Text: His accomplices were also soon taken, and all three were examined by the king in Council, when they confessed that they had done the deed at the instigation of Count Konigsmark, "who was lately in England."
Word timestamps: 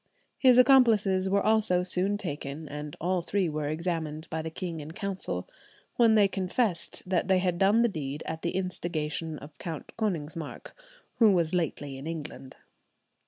His 0.39 0.57
accomplices 0.57 1.29
were 1.29 1.43
also 1.43 1.83
soon 1.83 2.17
taken, 2.17 2.67
and 2.67 2.95
all 2.99 3.21
three 3.21 3.47
were 3.47 3.67
examined 3.67 4.27
by 4.31 4.41
the 4.41 4.49
king 4.49 4.79
in 4.79 4.93
Council, 4.93 5.47
when 5.95 6.15
they 6.15 6.27
confessed 6.27 7.03
that 7.05 7.27
they 7.27 7.37
had 7.37 7.59
done 7.59 7.83
the 7.83 7.87
deed 7.87 8.23
at 8.25 8.41
the 8.41 8.55
instigation 8.55 9.37
of 9.37 9.55
Count 9.59 9.95
Konigsmark, 9.97 10.73
"who 11.19 11.31
was 11.31 11.53
lately 11.53 11.99
in 11.99 12.07
England." 12.07 12.55